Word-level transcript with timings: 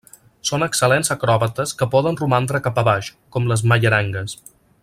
Són 0.49 0.63
excel·lents 0.67 1.11
acròbates 1.15 1.75
que 1.81 1.89
poden 1.97 2.19
romandre 2.23 2.65
cap 2.69 2.83
a 2.83 2.87
baix, 2.91 3.13
com 3.37 3.49
les 3.53 3.67
mallerengues. 3.73 4.39